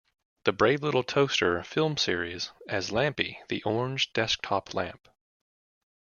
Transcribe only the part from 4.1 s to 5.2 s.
desktop lamp.